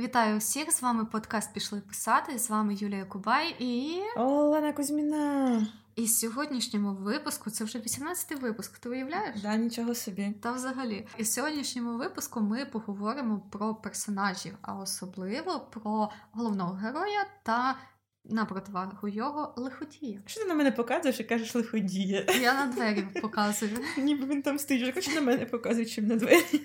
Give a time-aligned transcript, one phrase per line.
[0.00, 0.72] Вітаю всіх!
[0.72, 2.38] З вами подкаст Пішли писати.
[2.38, 5.66] З вами Юлія Кубай і Олена Кузьміна.
[5.96, 8.78] І з сьогоднішньому випуску це вже 18-й випуск.
[8.78, 9.40] Ти уявляєш?
[9.42, 10.34] Да, нічого собі.
[10.42, 17.26] Та взагалі, і в сьогоднішньому випуску ми поговоримо про персонажів, а особливо про головного героя
[17.42, 17.76] та
[18.24, 20.20] на противагу його лиходія.
[20.26, 22.26] Що ти на мене показуєш і кажеш лиходія?
[22.40, 23.78] Я на двері показую.
[23.98, 26.60] Ніби він там стоїть, хоч на мене показує, чим на двері.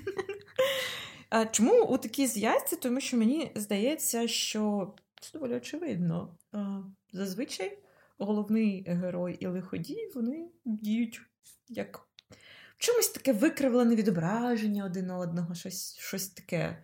[1.51, 2.75] Чому у такій зв'язці?
[2.75, 6.37] Тому що мені здається, що це доволі очевидно.
[7.13, 7.77] Зазвичай
[8.17, 11.21] головний герой і лиходій вони діють
[11.69, 12.07] як
[12.77, 16.83] в чомусь таке викривлене відображення один одного, щось, щось таке.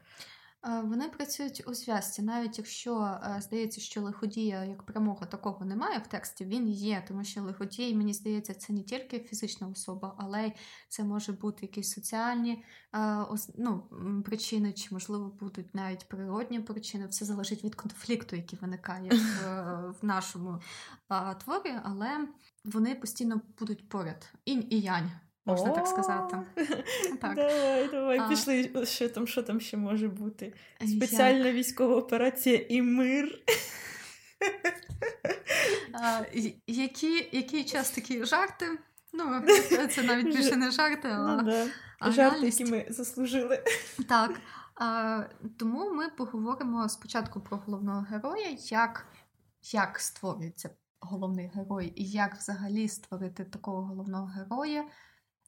[0.63, 6.45] Вони працюють у зв'язці, навіть якщо здається, що лиходія як прямого такого немає в тексті,
[6.45, 10.53] він є, тому що лиходій, мені здається, це не тільки фізична особа, але й
[10.89, 12.63] це може бути якісь соціальні
[13.57, 13.83] ну,
[14.25, 17.07] причини, чи, можливо, будуть навіть природні причини.
[17.07, 20.59] Все залежить від конфлікту, який виникає в, в нашому
[21.43, 22.27] творі, але
[22.65, 24.33] вони постійно будуть поряд.
[24.45, 25.11] Інь і янь
[25.45, 26.37] можна так сказати.
[27.21, 27.35] Так.
[27.35, 28.29] Давай, давай, а...
[28.29, 28.85] пішли.
[28.85, 30.53] Що там що там ще може бути?
[30.87, 31.55] Спеціальна Як?
[31.55, 33.39] військова операція і мир.
[35.93, 36.21] А,
[36.67, 38.65] які, Який час такі жарти?
[39.13, 39.41] Ну,
[39.89, 41.67] це навіть більше не жарти, а ну, да.
[41.99, 43.63] а жарти, які ми заслужили.
[44.09, 44.39] Так.
[44.75, 45.23] А,
[45.59, 49.07] Тому ми поговоримо спочатку про головного героя, як,
[49.71, 50.69] як створюється
[50.99, 54.85] головний герой, і як взагалі створити такого головного героя.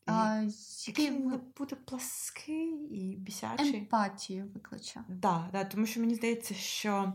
[0.05, 0.43] А,
[0.87, 3.77] Який він буде плаский і бісячий.
[3.77, 5.03] Емпатію викличе.
[5.09, 7.13] Да, да, тому що мені здається, що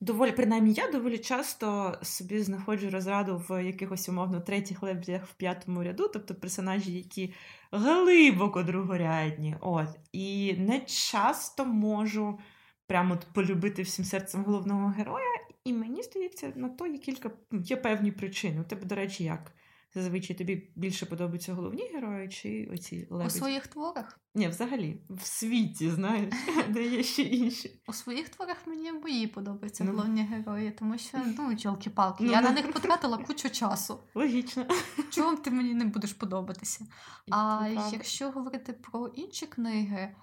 [0.00, 5.82] доволі, принаймні, я доволі часто собі знаходжу розраду в якихось умовно третіх лебедях в п'ятому
[5.82, 7.34] ряду, тобто персонажі, які
[7.72, 9.56] глибоко другорядні.
[9.60, 9.88] От.
[10.12, 12.38] І не часто можу
[12.86, 15.40] прямо полюбити всім серцем головного героя.
[15.64, 18.60] І мені здається, на то є кілька є певні причини.
[18.60, 19.52] У тебе, до речі, як?
[19.94, 23.36] Зазвичай тобі більше подобаються головні герої чи оці лебеді?
[23.36, 24.20] У своїх творах?
[24.34, 26.34] Ні, взагалі, в світі, знаєш,
[26.68, 27.82] де є ще інші.
[27.88, 29.90] У своїх творах мені мої подобаються ну.
[29.90, 33.98] головні герої, тому що, ну, чолки-палки, ну, я на них потратила кучу часу.
[34.14, 34.66] Логічно.
[35.10, 36.84] Чому ти мені не будеш подобатися?
[37.26, 40.14] І а якщо говорити про інші книги,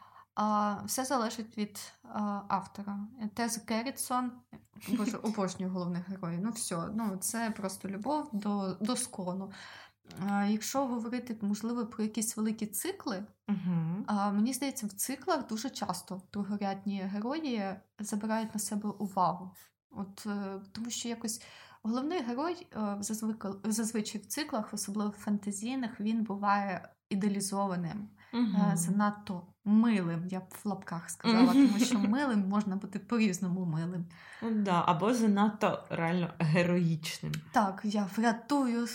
[0.86, 3.00] Все залежить від а, автора.
[3.34, 4.32] Тез Керрітсон,
[4.90, 6.40] боже, обожнюю головних героїв.
[6.44, 9.52] Ну, все, ну це просто любов до до скону.
[10.28, 13.24] А, Якщо говорити, можливо, про якісь великі цикли,
[14.06, 19.52] а, мені здається, в циклах дуже часто другорядні герої забирають на себе увагу.
[19.92, 21.42] От, е, Тому що якось
[21.84, 22.98] головний герой е,
[23.64, 31.10] зазвичай в циклах, особливо фантазійних, він буває ідеалізованим, uh занадто милим, я б в лапках
[31.10, 34.06] сказала, тому що милим можна бути по-різному милим.
[34.42, 37.32] Ну да, Або занадто реально героїчним.
[37.52, 38.88] Так, я врятую,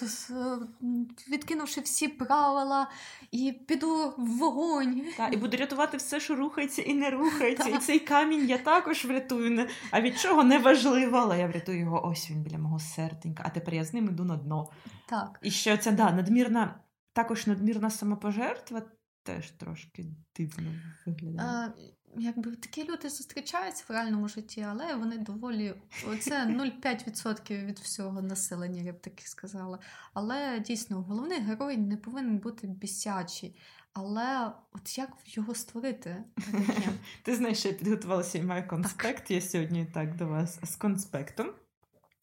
[1.28, 2.91] відкинувши всі правила,
[3.31, 5.03] і піду в вогонь.
[5.16, 7.69] Так, І буду рятувати все, що рухається і не рухається.
[7.69, 9.69] І цей камінь я також врятую.
[9.91, 12.06] А від чого не важливо, але я врятую його.
[12.06, 14.71] Ось він біля мого серденька, а тепер я з ним іду на дно.
[15.09, 15.39] Так.
[15.43, 16.75] І що ця да, надмірна,
[17.12, 18.83] також надмірна самопожертва
[19.22, 20.05] теж трошки
[20.37, 20.72] дивно
[21.06, 21.49] виглядає.
[21.49, 21.72] А,
[22.16, 25.75] Якби такі люди зустрічаються в реальному житті, але вони доволі
[26.21, 29.78] це 0,5% від всього населення, я б таки сказала.
[30.15, 33.56] Але дійсно головний герой не повинен бути бісячий.
[33.93, 36.25] Але от як його створити?
[37.22, 39.31] Ти знаєш, що я підготувалася і маю конспект.
[39.31, 41.50] Я сьогодні так до вас з конспектом.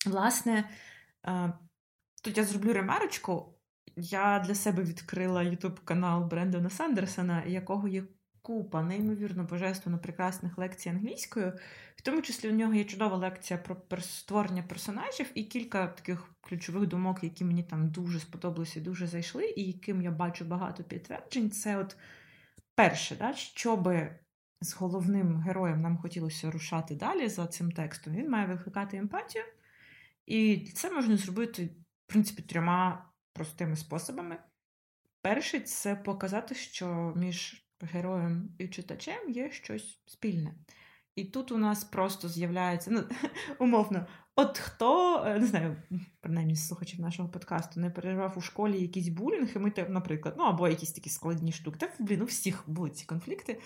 [0.05, 0.69] Власне,
[2.23, 3.58] тут я зроблю ремарочку.
[3.95, 8.03] Я для себе відкрила ютуб канал Брендона Сандерсона, якого є
[8.41, 11.53] купа неймовірно божественно прекрасних лекцій англійською.
[11.95, 16.87] В тому числі у нього є чудова лекція про створення персонажів і кілька таких ключових
[16.87, 21.51] думок, які мені там дуже сподобалися дуже зайшли, і яким я бачу багато підтверджень.
[21.51, 21.97] Це от
[22.75, 23.89] перше, да, щоб
[24.61, 29.43] з головним героєм нам хотілося рушати далі за цим текстом, він має викликати емпатію.
[30.25, 31.65] І це можна зробити,
[32.07, 34.37] в принципі, трьома простими способами.
[35.21, 40.55] Перший це показати, що між героєм і читачем є щось спільне.
[41.15, 43.03] І тут у нас просто з'являється, ну,
[43.59, 45.81] умовно, от хто, е, не знаю,
[46.21, 50.67] принаймні слухачів нашого подкасту, не переживав у школі якийсь булінг, і ми, наприклад, ну або
[50.67, 51.77] якісь такі складні штуки.
[51.79, 53.61] Та блін, у всіх були ці конфлікти.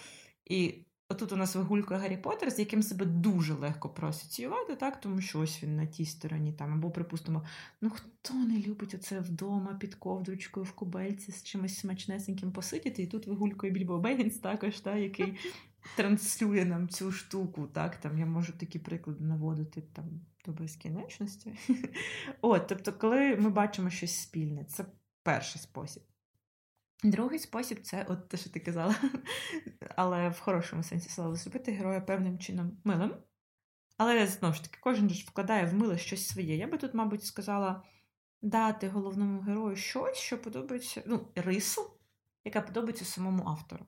[0.45, 5.01] І Отут у нас вигулькує Гаррі Поттер, з яким себе дуже легко проасоціювати, так?
[5.01, 6.73] тому що ось він на тій стороні там.
[6.73, 7.45] Або, припустимо,
[7.81, 13.07] ну хто не любить оце вдома під ковдручкою в кубельці з чимось смачнесеньким посидіти, і
[13.07, 15.37] тут вигулькує Більбо Бегінс також, так, який
[15.95, 17.67] транслює нам цю штуку.
[17.73, 20.05] Так, там я можу такі приклади наводити там
[20.45, 21.53] до безкінечності.
[22.41, 24.85] От, тобто, коли ми бачимо щось спільне, це
[25.23, 26.03] перший спосіб.
[27.03, 28.95] Другий спосіб це от те, що ти казала,
[29.95, 33.15] але в хорошому сенсі слова зробити героя певним чином милим.
[33.97, 36.55] Але знову ж таки, кожен ж вкладає в миле щось своє.
[36.55, 37.83] Я би тут, мабуть, сказала
[38.41, 41.91] дати головному герою щось, що подобається, ну, рису,
[42.45, 43.85] яка подобається самому автору.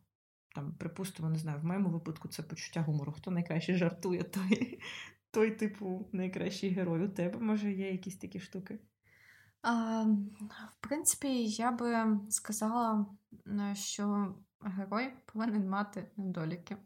[0.55, 3.11] Там, припустимо, не знаю, в моєму випадку це почуття гумору.
[3.11, 4.79] Хто найкраще жартує, той,
[5.31, 7.05] той типу, найкращий герой.
[7.05, 8.79] У тебе, може, є якісь такі штуки?
[10.71, 13.05] В принципі, я би сказала,
[13.73, 16.77] що герой повинен мати недоліки.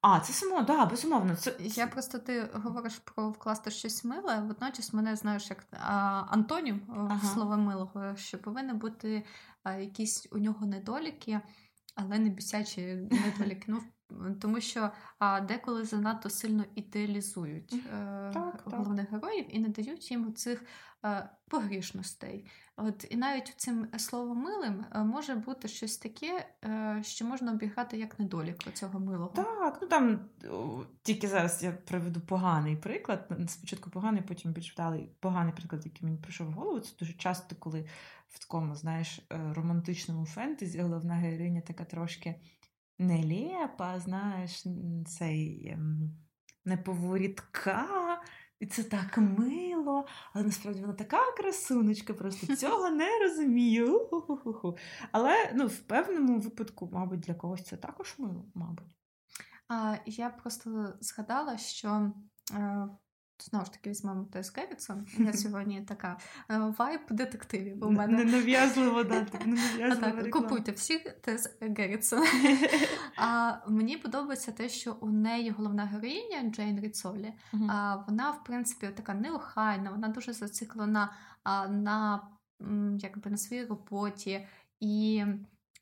[0.00, 1.36] А, це само, да, безумовно.
[1.36, 1.56] Це...
[1.58, 7.28] Я просто ти говориш про вкласти щось миле, водночас мене знаєш як а, Антонів ага.
[7.34, 9.24] слова милого, що повинні бути
[9.62, 11.40] а, якісь у нього недоліки,
[11.94, 13.64] але не бісячі недоліки.
[13.68, 13.82] Ну,
[14.40, 19.14] тому що а, деколи занадто сильно ідеалізують е, так, головних так.
[19.14, 20.64] героїв і не дають їм цих
[21.04, 22.46] е, погрішностей.
[22.76, 27.98] От І навіть цим словом милим е, може бути щось таке, е, що можна обіграти
[27.98, 29.32] як недолік цього милого.
[29.34, 30.20] Так, ну там
[31.02, 33.30] тільки зараз я приведу поганий приклад.
[33.48, 36.80] Спочатку поганий, потім більш вдалий поганий приклад, який мені прийшов в голову.
[36.80, 37.88] Це дуже часто, коли
[38.28, 42.34] в такому, знаєш, е, романтичному фентезі головна героїня така трошки
[42.98, 44.64] нелепа, знаєш,
[45.06, 46.10] цей ем,
[46.64, 47.86] неповорідка,
[48.60, 54.08] і це так мило, але насправді вона така красуночка, просто цього не розумію.
[55.12, 58.96] Але ну, в певному випадку, мабуть, для когось це також мило, мабуть.
[59.68, 62.12] А, Я просто згадала, що
[62.54, 62.88] е,
[63.40, 65.06] Знову ж таки, візьмемо Тес Геррітсон.
[65.18, 66.18] Я сьогодні така
[66.50, 68.24] е, вайб детективів у мене.
[68.24, 69.38] Ненав'язливо дати.
[70.00, 72.24] Так, Купуйте всіх Тес Геррітсон.
[73.16, 77.32] А мені подобається те, що у неї головна героїня Джейн Ріцолі.
[77.68, 81.12] А вона, в принципі, така неохайна, вона дуже зациклена
[81.68, 82.22] на
[82.98, 84.46] якби на своїй роботі,
[84.80, 85.24] і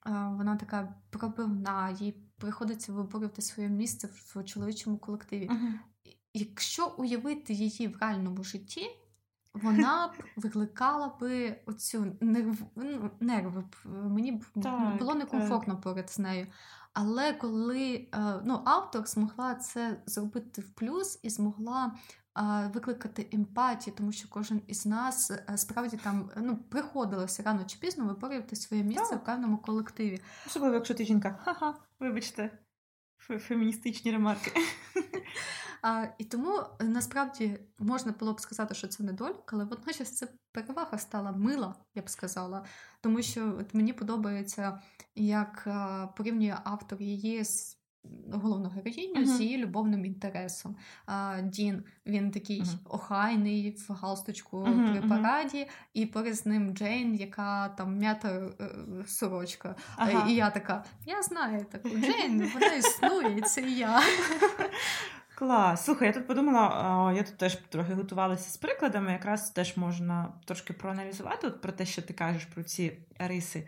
[0.06, 5.50] вона така пробивна, їй приходиться виборювати своє місце в чоловічому колективі
[6.36, 8.90] якщо уявити її в реальному житті,
[9.54, 12.58] вона б викликала би оцю нерв...
[12.76, 13.64] ну, нерви.
[13.84, 15.82] Мені б так, було некомфортно так.
[15.82, 16.46] поряд з нею.
[16.92, 21.92] Але коли е, ну, автор змогла це зробити в плюс і змогла
[22.74, 28.04] викликати емпатію, тому що кожен із нас е, справді там ну, приходилося рано чи пізно
[28.04, 29.22] виборювати своє місце так.
[29.22, 30.20] в певному колективі.
[30.46, 32.58] Особливо, якщо ти жінка, ха-ха, вибачте,
[33.18, 34.52] феміністичні ремарки.
[35.86, 40.28] А, І тому е, насправді можна було б сказати, що це недолік, але водночас це
[40.52, 42.64] перевага стала мила, я б сказала.
[43.00, 44.80] Тому що от мені подобається,
[45.14, 47.76] як а, порівнює автор її з
[48.32, 49.36] головну героїню uh-huh.
[49.36, 50.76] з її любовним інтересом.
[51.06, 52.78] А, Дін він такий uh-huh.
[52.84, 54.92] охайний в галстучку uh-huh.
[54.92, 58.68] при параді, і поряд з ним Джейн, яка там м'ята е,
[59.06, 59.76] сорочка.
[60.28, 64.00] І я така: я знаю таку Джейн, вона існує, це я.
[65.38, 65.84] Клас.
[65.84, 70.72] Слухай, я тут подумала, я тут теж трохи готувалася з прикладами, якраз теж можна трошки
[70.72, 73.66] проаналізувати от про те, що ти кажеш про ці риси.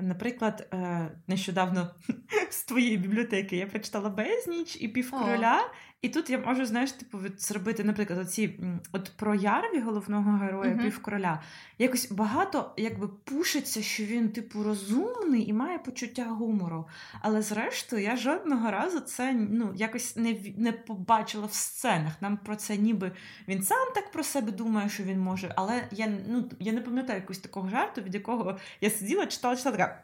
[0.00, 1.90] Наприклад, е, нещодавно
[2.50, 5.60] з твоєї бібліотеки я прочитала безніч і півкороля,
[6.02, 8.60] і тут я можу, знаєш, типу, зробити, наприклад, оці
[8.92, 10.82] от про Ярві, головного героя uh-huh.
[10.82, 11.42] півкороля,
[11.78, 16.88] якось багато якби пушиться, що він, типу, розумний і має почуття гумору.
[17.20, 22.12] Але зрештою, я жодного разу це ну, якось не не побачила в сценах.
[22.22, 23.12] Нам про це ніби
[23.48, 25.52] він сам так про себе думає, що він може.
[25.56, 29.76] Але я ну, я не пам'ятаю якогось такого жарту, від якого я сиділа, читала, читала
[29.76, 30.02] така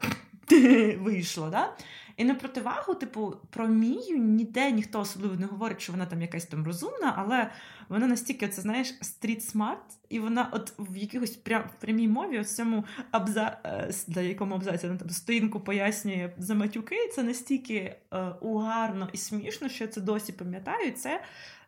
[0.98, 1.50] вийшло.
[1.50, 1.76] Да?
[2.16, 6.46] І на противагу, типу, про Мію ніде ніхто особливо не говорить, що вона там якась
[6.46, 7.50] там розумна, але
[7.88, 12.84] вона настільки, це знаєш, street-smart, і вона от в якихось прям прямій мові, от цьому
[13.10, 19.08] абза е, для якому абзаці вона там сторінку пояснює за матюки, це настільки е, угарно
[19.12, 20.92] і смішно, що я це досі пам'ятаю.
[20.92, 21.22] Це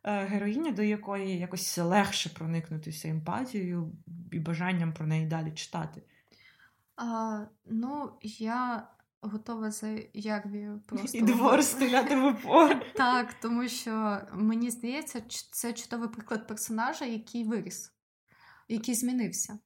[0.05, 3.93] е, героїня, до якої якось легше проникнутися емпатією
[4.33, 6.03] і бажанням про неї далі читати.
[6.97, 8.89] А, Ну, я
[9.21, 11.19] готова за Ярвію просто.
[11.19, 12.83] І двор стріляти в упор.
[12.95, 15.23] Так, тому що мені здається,
[15.53, 17.93] це чудовий приклад персонажа, який виріс,
[18.69, 19.59] який змінився.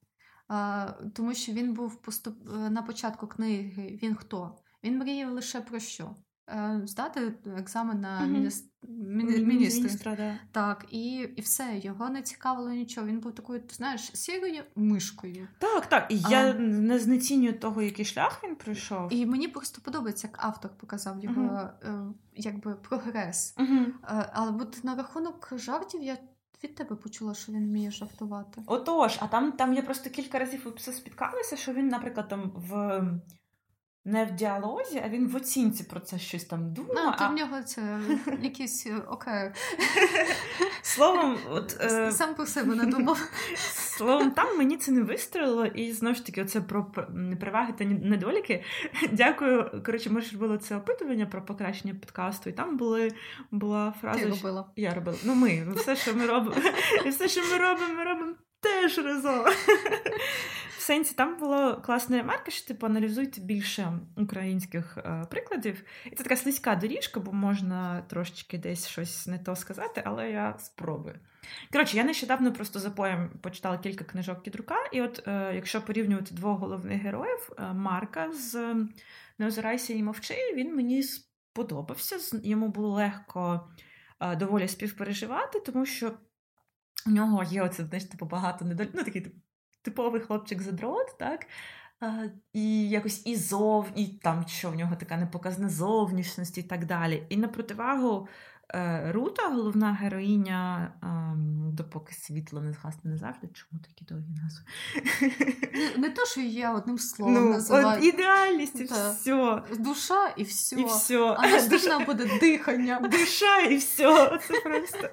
[0.47, 2.35] А, Тому що він був поступ...
[2.69, 3.99] на початку книги.
[4.03, 4.57] Він хто?
[4.83, 6.15] Він мріяв лише про що?
[6.51, 8.27] Е, здати екзамен на mm-hmm.
[8.27, 8.67] міністр.
[8.87, 10.39] Міністра, да.
[10.51, 13.07] Так, і і все, його не цікавило нічого.
[13.07, 15.47] Він був такою, ти знаєш, сірою мишкою.
[15.59, 16.05] Так, так.
[16.09, 16.29] І а...
[16.29, 19.13] я не знецінюю того, який шлях він пройшов.
[19.13, 22.13] І мені просто подобається, як автор показав його uh-huh.
[22.35, 23.55] якби прогрес.
[23.57, 23.85] Uh-huh.
[24.33, 26.17] Але от на рахунок жартів я
[26.63, 28.61] від тебе почула, що він вміє жартувати.
[28.65, 33.01] Отож, а там там я просто кілька разів все спіткалася, що він, наприклад, там в.
[34.05, 36.93] Не в діалозі, а він в оцінці про це щось там думає.
[36.95, 37.27] Ну, то а...
[37.27, 37.99] в нього це
[38.41, 39.51] якийсь е, окей.
[40.81, 42.11] Словом, от, е...
[42.11, 43.19] сам по себе надумав.
[43.97, 46.91] Словом, там мені це не вистрілило, і знову ж таки, оце про
[47.39, 48.63] переваги та недоліки.
[49.11, 49.83] Дякую.
[49.85, 53.11] Коротше, ми ж робили це опитування про покращення подкасту, і там були
[53.51, 54.19] була фраза.
[54.19, 54.71] Ти робила.
[54.75, 55.17] Я робила.
[55.23, 56.55] Ну, ми, все, що ми робимо,
[57.05, 59.45] і все, що ми робимо, ми робимо теж разом.
[60.91, 65.83] Сенсі там було класна ремарка, що типу аналізуйте більше українських е, прикладів.
[66.05, 70.55] І це така слизька доріжка, бо можна трошечки десь щось не то сказати, але я
[70.59, 71.19] спробую.
[71.71, 76.35] Коротше, я нещодавно просто за поєм почитала кілька книжок Кідрука, і от е, якщо порівнювати
[76.35, 78.75] двох головних героїв, е, Марка з
[79.37, 82.39] Не озирайся і мовчи, він мені сподобався.
[82.43, 83.69] Йому було легко
[84.19, 86.13] е, доволі співпереживати, тому що.
[87.07, 88.85] У нього є оце, знаєш, типу, багато недоль...
[88.93, 89.37] ну, такий типу,
[89.81, 91.47] типовий хлопчик задрот, так?
[92.53, 97.23] І якось і зовні, і там що в нього така непоказна зовнішність і так далі.
[97.29, 98.27] І на противагу
[99.07, 103.47] Рута, головна героїня, ем, допоки світло не згасне не завжди.
[103.53, 104.63] Чому такі довгі назви?
[105.97, 107.97] Не, то, що я одним словом ну, називаю.
[107.97, 109.61] От ідеальність і все.
[109.79, 110.81] Душа і все.
[110.81, 111.35] І все.
[111.37, 112.99] А наступна буде дихання.
[112.99, 114.39] Душа і все.
[114.47, 115.09] Це просто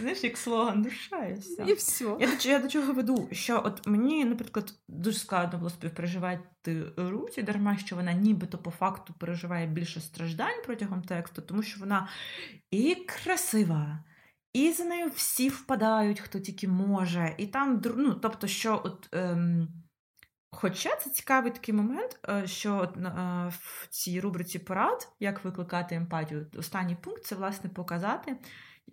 [0.00, 1.64] знаєш, як слоган душа і все.
[1.66, 2.16] І все.
[2.20, 3.28] Я до, я до чого веду?
[3.32, 6.40] Що от мені, наприклад, дуже складно було співпереживати
[6.96, 12.08] Руті, дарма що вона нібито по факту переживає більше страждань протягом тексту, тому що вона
[12.70, 14.04] і красива,
[14.52, 17.34] і за нею всі впадають, хто тільки може.
[17.38, 19.08] І там, ну, тобто, що от.
[19.12, 19.68] Ем,
[20.52, 23.10] Хоча це цікавий такий момент, е, що от, е,
[23.48, 28.36] в цій рубриці порад, як викликати емпатію, останній пункт це власне показати,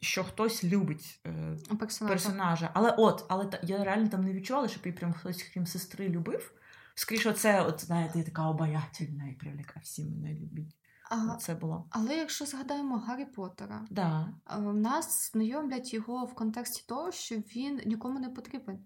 [0.01, 2.13] що хтось любить е, персонажа.
[2.13, 2.69] персонажа.
[2.74, 6.51] Але от, але я реально там не відчувала, щоб її прям хтось, крім сестри, любив.
[7.00, 10.75] Скоріше, це, от, знаєте, така обаятельна і привліка всі мене любить.
[11.10, 11.88] А, це було.
[11.89, 14.30] Але якщо згадаємо Гаррі Поттера, да.
[14.74, 18.80] нас знайомлять його в контексті того, що він нікому не потрібен.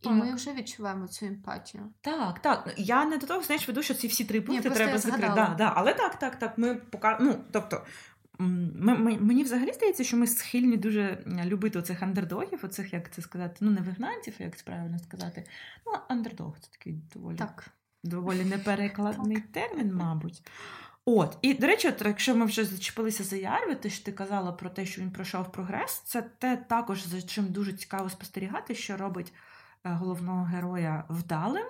[0.00, 1.92] І ми вже відчуваємо цю емпатію.
[2.00, 2.74] Так, так.
[2.76, 5.32] Я не до того, знаєш, веду, що ці всі три пункти Ні, треба закрити.
[5.34, 5.72] Да, да.
[5.76, 6.58] Але так, так, так.
[6.58, 7.18] Ми пока...
[7.20, 7.84] ну, тобто,
[8.38, 13.70] Мені взагалі здається, що ми схильні дуже любити оцих андердогів, оцих, як це сказати, ну,
[13.70, 15.44] не вигнанців, як це правильно сказати.
[15.86, 17.66] Ну, андердог це такий доволі так.
[18.04, 20.42] доволі неперекладний термін, мабуть.
[21.04, 24.52] От, і, до речі, от, якщо ми вже зачепилися за Ярві, ти ж ти казала
[24.52, 28.96] про те, що він пройшов прогрес, це те також, за чим дуже цікаво спостерігати, що
[28.96, 29.32] робить
[29.84, 31.66] е, головного героя вдалим.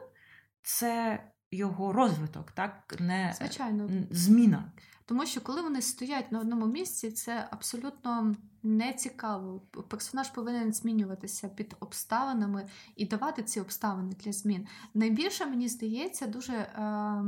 [0.62, 3.90] Це його розвиток, так не Звичайно.
[4.10, 4.72] зміна.
[5.08, 9.62] Тому що коли вони стоять на одному місці, це абсолютно не цікаво.
[9.88, 14.66] Персонаж повинен змінюватися під обставинами і давати ці обставини для змін.
[14.94, 17.22] Найбільше мені здається, дуже е,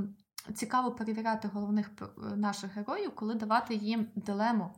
[0.54, 1.90] цікаво перевіряти головних
[2.36, 4.70] наших героїв, коли давати їм дилему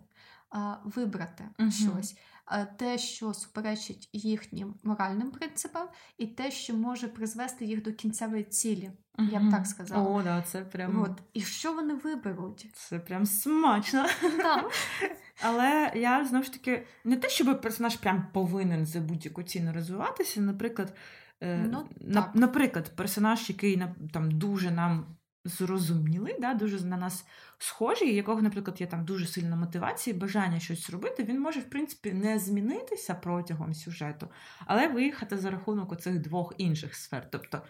[0.54, 2.16] е, вибрати uh щось.
[2.52, 8.44] Е, те, що суперечить їхнім моральним принципам, і те, що може призвести їх до кінцевої
[8.44, 8.90] цілі.
[9.18, 10.08] Я б так сказала.
[10.08, 11.02] О, да, це прям...
[11.02, 11.22] От.
[11.32, 12.66] І що вони виберуть?
[12.74, 14.06] Це прям смачно.
[14.36, 14.64] Да.
[15.42, 20.40] Але я знову ж таки не те, щоб персонаж прям повинен за будь-яку ціну розвиватися.
[20.40, 20.94] Наприклад,
[21.40, 23.82] е, ну, на, наприклад, персонаж, який
[24.12, 27.26] там дуже нам зрозумілий, да, дуже на нас
[27.58, 32.12] схожий, якого, наприклад, є там дуже сильна мотивація, бажання щось робити, він може, в принципі,
[32.12, 34.28] не змінитися протягом сюжету,
[34.66, 37.28] але виїхати за рахунок оцих двох інших сфер.
[37.30, 37.62] Тобто,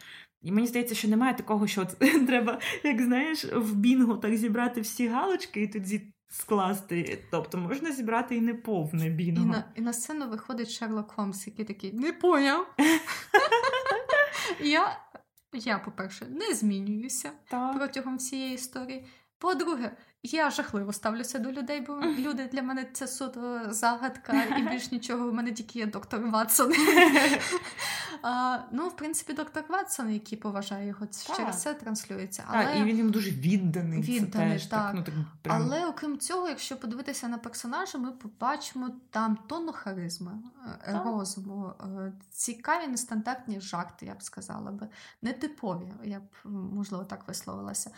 [0.43, 4.81] і мені здається, що немає такого, що от, треба, як знаєш, в Бінгу так зібрати
[4.81, 6.12] всі галочки і тоді.
[6.35, 9.45] Скласти, тобто можна зібрати і неповне бінго.
[9.45, 12.67] І на і на сцену виходить Шерлок Холмс, який такий не поняв.
[14.61, 14.99] Я
[15.52, 17.76] я, по-перше, не змінююся так.
[17.76, 19.04] протягом всієї історії.
[19.42, 19.90] По-друге,
[20.22, 25.30] я жахливо ставлюся до людей, бо люди для мене це суто загадка, і більш нічого
[25.30, 26.72] в мене тільки є доктор Ватсон.
[28.22, 31.37] а, Ну, в принципі, доктор Ватсон, який поважає його, так.
[31.37, 32.44] через це транслюється.
[32.46, 32.64] Але...
[32.64, 34.00] Так, І він їм дуже відданий.
[34.00, 34.87] Відданий, це теж, так.
[34.87, 35.62] так, ну, так прям...
[35.62, 40.32] Але окрім цього, якщо подивитися на персонажа, ми побачимо там тонну харизми,
[40.66, 41.04] е, так.
[41.04, 44.88] розуму, е, цікаві нестандартні жарти, я б сказала би,
[45.22, 47.90] нетипові, я б можливо так висловилася.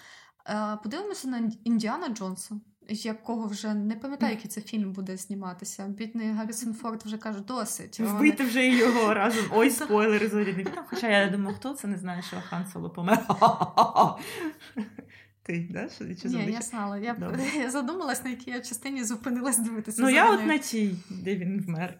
[0.83, 2.61] Подивимося на Індіана Джонса.
[2.89, 5.87] якого вже не пам'ятаю, який це фільм буде зніматися.
[5.89, 8.01] Бідний Гаррісон Форд вже каже, досить.
[8.01, 9.45] Вбити вже його разом.
[9.53, 13.27] Ой, спойлери зоряний Хоча я думаю, хто це не знає, що Хан Соло помер.
[15.45, 15.89] Ти, да?
[15.89, 16.99] Що, чи Ні, я знала.
[16.99, 17.17] Я,
[17.57, 20.03] я задумалась, на якій я частині зупинилась дивитися.
[20.03, 21.99] Ну, я от на тій, де він вмер.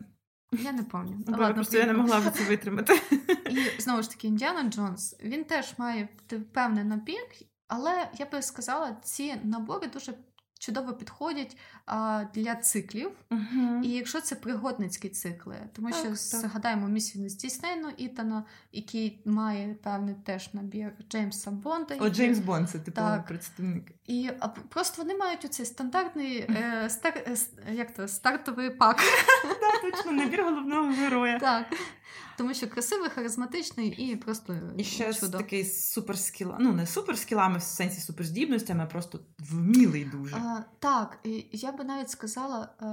[0.53, 1.39] Я не пам'ятаю.
[1.39, 3.01] Ладно, Просто я не могла б це витримати.
[3.51, 6.09] І знову ж таки, Індіана Джонс, він теж має
[6.53, 7.21] певний набір,
[7.77, 10.15] але я би сказала, ці набори дуже
[10.59, 11.57] чудово підходять
[12.35, 13.11] для циклів.
[13.31, 13.83] Uh-huh.
[13.83, 16.17] І якщо це пригодницькі цикли, тому так, що так.
[16.17, 21.97] згадаємо місію Діснейну Ітана, який має певний теж набір Джеймса Бонда.
[22.01, 23.93] О, Джеймс Бонд, це типовий представник.
[24.07, 27.37] І а, просто вони мають оцей стандартний е, стар, е,
[27.73, 28.97] як то, стартовий пак.
[29.43, 31.39] Так, точно, набір головного героя.
[31.39, 31.67] Так.
[32.37, 35.39] Тому що красивий, харизматичний і просто І ще чудо.
[35.39, 36.57] такий суперскіла.
[36.61, 40.37] Ну, не суперскілами в сенсі суперздібностями, а просто вмілий дуже.
[40.37, 42.69] А, Так, і я би навіть сказала.
[42.83, 42.87] Е,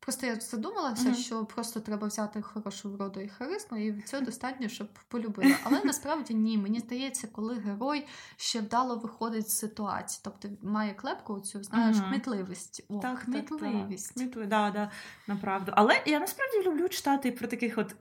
[0.00, 1.14] просто я задумалася, uh-huh.
[1.14, 5.56] що просто треба взяти хорошу вроду і харизму, і цього достатньо, щоб полюбили.
[5.64, 6.58] Але насправді ні.
[6.58, 12.08] Мені здається, коли герой ще вдало виходить з ситуації, тобто має клепку цю, знаєш, uh-huh.
[12.08, 12.84] кмітливість.
[12.88, 14.14] О, так, кмітливість.
[14.14, 14.48] Так, так.
[14.48, 14.90] Да, да,
[15.26, 15.72] направду.
[15.74, 17.94] Але я насправді люблю читати про таких от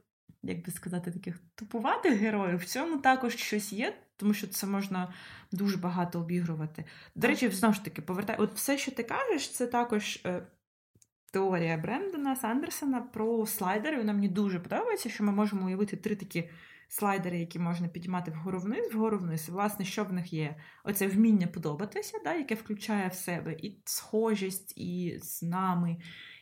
[0.43, 5.13] як би сказати, таких тупуватих героїв, в цьому також щось є, тому що це можна
[5.51, 6.85] дуже багато обігрувати.
[7.15, 10.19] До речі, знову ж таки, повертаю, от все, що ти кажеш, це також.
[10.25, 10.47] Е,
[11.31, 13.97] теорія Брендона Сандерсона про слайдери.
[13.97, 16.49] Вона мені дуже подобається, що ми можемо уявити три такі
[16.87, 19.45] слайдери, які можна підіймати вгору вниз, вгору вниз.
[19.47, 20.55] І, власне, що в них є?
[20.83, 25.97] Оце вміння подобатися, да, яке включає в себе і схожість, і з нами,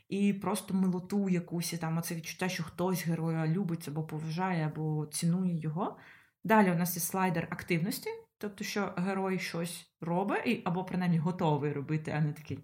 [0.10, 5.06] і просто милоту якусь, і там оце відчуття, що хтось героя любить або поважає, або
[5.06, 5.98] цінує його.
[6.44, 12.12] Далі у нас є слайдер активності, тобто, що герой щось робить, або принаймні готовий робити,
[12.18, 12.60] а не такий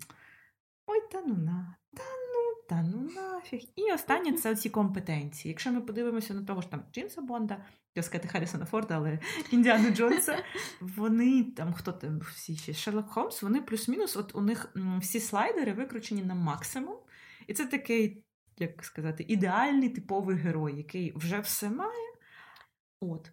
[0.88, 3.62] ой, та ну на, та ну, та ну нафіг.
[3.76, 5.50] І останнє це ці компетенції.
[5.50, 7.66] Якщо ми подивимося на того ж там Джинса Бонда,
[7.96, 9.20] я сказати Харрісона Форда, але
[9.52, 10.44] Індіану Джонса,
[10.82, 15.74] вони там, хто там всі ще Шерлок Холмс, вони плюс-мінус, от у них всі слайдери
[15.74, 16.98] викручені на максимум.
[17.48, 18.24] І це такий,
[18.58, 22.14] як сказати, ідеальний типовий герой, який вже все має.
[23.00, 23.32] От.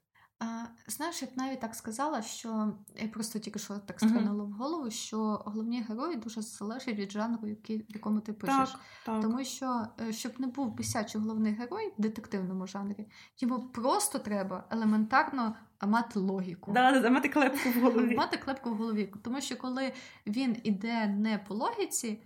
[0.87, 4.49] Знаєш, я б навіть так сказала, що я просто тільки що так стринула uh-huh.
[4.49, 8.71] в голову, що головні герої дуже залежать від жанру, який, в якому ти пишеш.
[8.71, 9.23] Так, так.
[9.23, 14.65] Тому що, е, щоб не був бісячий головний герой в детективному жанрі, йому просто треба
[14.71, 15.55] елементарно
[15.87, 16.73] мати логіку.
[16.73, 18.15] Да, Мати клепку в голові.
[18.17, 19.13] Мати клепку в голові.
[19.23, 19.93] Тому що коли
[20.27, 22.23] він іде не по логіці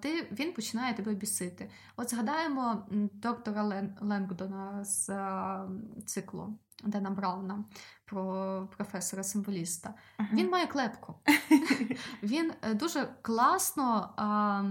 [0.00, 1.70] ти, він починає тебе бісити.
[1.96, 5.68] От згадаємо доктора Лен, Ленгдона з а,
[6.06, 7.64] циклу Дена Брауна
[8.04, 9.94] про професора символіста.
[10.18, 10.34] Uh-huh.
[10.34, 11.14] Він має клепку.
[12.22, 14.14] Він е, дуже класно.
[14.16, 14.62] А,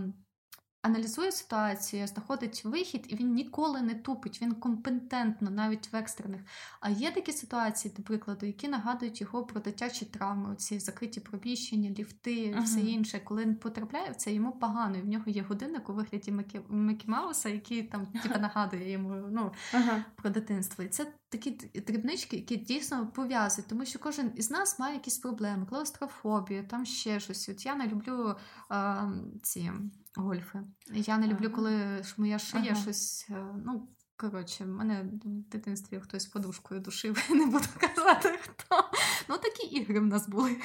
[0.82, 6.42] аналізує ситуацію, знаходить вихід, і він ніколи не тупить, він компетентно, навіть в екстрених.
[6.80, 11.89] А є такі ситуації, до прикладу, які нагадують його про дитячі травми, ці закриті приміщення,
[11.89, 12.63] ліфти, uh-huh.
[12.63, 13.20] все інше.
[13.20, 14.98] Коли він потрапляє в це, йому погано.
[14.98, 19.28] І в нього є годинник у вигляді Мікі, Мікі Мауса, який там типу, нагадує йому
[19.32, 20.04] ну, uh-huh.
[20.15, 20.84] про дитинство.
[20.84, 21.52] І це такі
[21.88, 27.20] дрібнички, які дійсно пов'язують, тому що кожен із нас має якісь проблеми, клаустрофобію, там ще
[27.20, 27.50] щось.
[27.50, 28.36] От я не люблю
[28.70, 29.08] а,
[29.44, 29.72] ці
[30.15, 30.60] гольфи.
[30.93, 32.76] Я не люблю, коли моя шия ага.
[32.76, 33.28] щось.
[33.30, 38.89] Е, ну, коротше, в мене в дитинстві хтось подушкою душив, не буду казати хто.
[39.30, 40.58] Ну, такі ігри в нас були.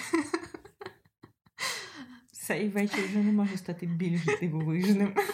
[2.33, 5.14] Цей вечір вже не може стати більш дивовижним.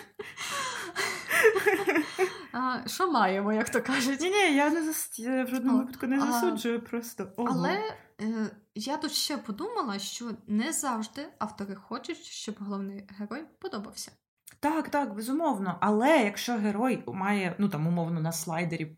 [2.53, 4.21] А, Що маємо, як то кажуть?
[4.21, 5.19] Ні, ні, я не зас...
[5.19, 7.33] я в жодному випадку не засуджую, а, просто.
[7.37, 7.49] Ого.
[7.53, 14.13] Але е, я тут ще подумала, що не завжди автори хочуть, щоб головний герой подобався.
[14.61, 15.79] Так, так, безумовно.
[15.81, 18.97] Але якщо герой має, ну там, умовно, на слайдері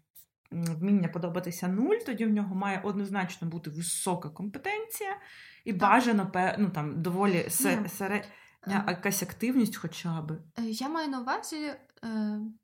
[0.51, 5.17] вміння подобатися нуль, тоді в нього має однозначно бути висока компетенція
[5.65, 5.81] і так.
[5.81, 8.25] бажано ну, там, доволі середня
[8.67, 10.33] якась активність хоча б.
[10.59, 11.79] Е, я маю на увазі е,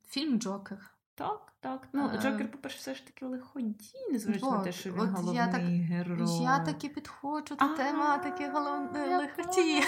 [0.09, 0.98] фільм Джокер.
[1.19, 1.89] Так, так.
[1.93, 5.47] Ну, а, Джокер, по-перше, все ж таки лиходій, незважаючи на те, що він головний я
[5.47, 6.43] так, герой.
[6.43, 9.83] Я таки підходжу до тематики головної лихоті.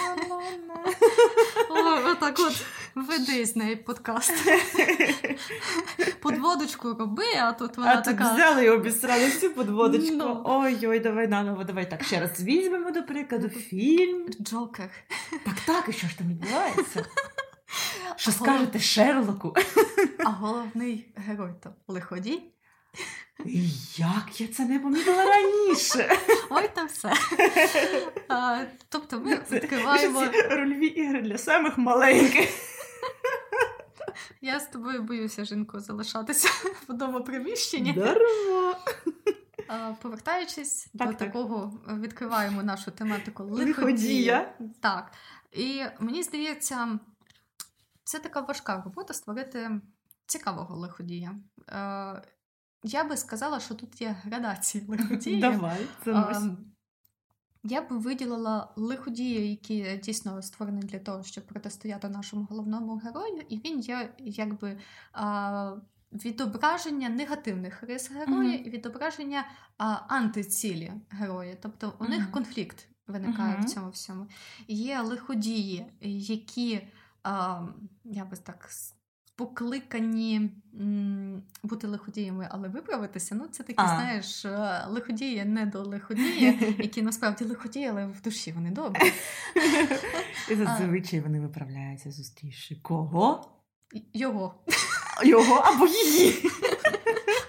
[2.11, 2.65] Отак от
[2.95, 4.33] веди з неї подкаст.
[6.21, 8.23] Подводочку роби, а тут вона а така...
[8.23, 10.15] А тут взяли і обісрали всю подводочку.
[10.15, 10.41] Ну.
[10.45, 14.27] Ой-ой, давай наново, давай так ще раз візьмемо, до прикладу, фільм.
[14.41, 14.89] Джокер.
[15.45, 17.05] Так, так, і що ж там відбувається?
[18.15, 19.55] Що скажете Шерлоку?
[20.25, 22.43] А головний герой то лиходій.
[23.97, 26.17] Як я це не помітила раніше?
[26.49, 27.13] Ой, там все.
[28.29, 30.23] А, Тобто ми відкриваємо.
[30.49, 32.49] Рольові ігри для самих маленьких.
[34.41, 36.47] Я з тобою боюся, жінку, залишатися
[36.87, 37.93] в одному приміщенні.
[37.93, 38.75] Дарма.
[40.01, 41.17] Повертаючись так, до так.
[41.17, 43.75] такого, відкриваємо нашу тематику лиходія.
[43.75, 44.53] Лиходія.
[44.81, 45.11] Так.
[45.51, 46.99] І мені здається,
[48.11, 49.81] це така важка робота створити
[50.25, 51.35] цікавого лиходія.
[51.69, 52.21] Е,
[52.83, 55.51] Я би сказала, що тут є градації лиходія.
[55.51, 56.43] Давай, занось.
[57.63, 63.57] Я б виділила лиходія, який дійсно створений для того, щоб протистояти нашому головному герою, і
[63.57, 64.77] він є якби
[66.11, 69.45] відображення негативних рис героя і відображення
[70.07, 71.57] антицілі героя.
[71.61, 74.27] Тобто у них конфлікт виникає в цьому всьому.
[74.67, 76.87] Є лиходії, які,
[78.03, 78.69] я би так
[79.35, 80.51] покликані
[81.63, 83.35] бути лиходіями, але виправитися.
[83.35, 83.87] Ну, це такі, А.
[83.87, 89.11] знаєш, е, лиходії не до лиходії, які насправді лиходії, але в душі вони добрі.
[90.51, 93.51] І зазвичай вони виправляються зустрівши кого?
[94.13, 94.55] Його.
[95.23, 96.33] Його або її.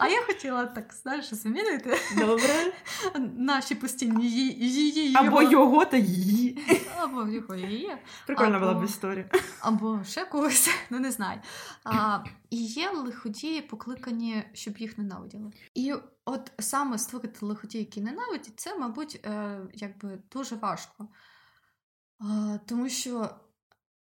[0.03, 2.73] А я хотіла так, знаєш, змінити Добре.
[3.37, 6.59] наші постійні її, її Або його, його та її.
[6.99, 9.29] або його її, Прикольна була б історія.
[9.61, 11.41] або ще когось, ну не знаю.
[11.85, 12.19] А,
[12.51, 15.51] і є лиходії, покликані, щоб їх ненавиділи.
[15.75, 21.09] І от саме створити лиходії, які ненавидять, це, мабуть, е, якби дуже важко.
[22.21, 23.31] А, тому що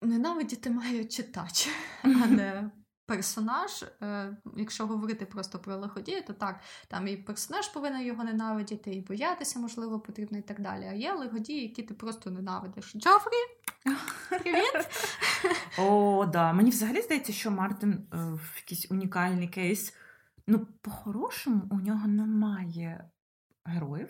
[0.02, 1.68] ненавидіти має читач,
[2.02, 2.70] а не
[3.10, 3.84] персонаж.
[4.02, 9.00] Е, якщо говорити просто про лиходія, то так, там і персонаж повинен його ненавидіти, і
[9.00, 10.84] боятися, можливо, потрібно, і так далі.
[10.90, 12.92] А є лиходії, які ти просто ненавидиш.
[12.96, 13.40] Джофрі,
[14.30, 14.88] привіт!
[15.78, 16.52] О, да.
[16.52, 19.94] Мені взагалі здається, що Мартин е, в якийсь унікальний кейс.
[20.46, 23.10] Ну, по-хорошому, у нього немає
[23.64, 24.08] героїв,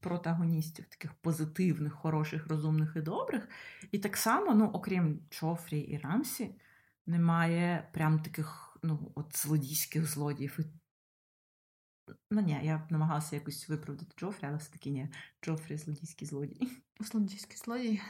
[0.00, 3.48] протагоністів, таких позитивних, хороших, розумних і добрих.
[3.90, 6.54] І так само, ну, окрім Джофрі і Рамсі,
[7.06, 10.58] немає прям таких, ну, от злодійських злодіїв.
[12.30, 15.08] Ну, ні, я б намагалася якось виправдати Джофрі, але все-таки ні.
[15.44, 16.68] Джофрі злодійський злодій.
[17.00, 18.00] Злодійський злодій.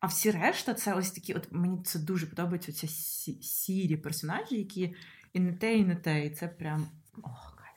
[0.00, 4.56] А всі решта, це ось такі, от мені це дуже подобається, ці сі- сірі персонажі,
[4.56, 4.94] які
[5.32, 6.26] і не те, і не те.
[6.26, 6.88] І це прям.
[7.22, 7.68] Ох, кайф.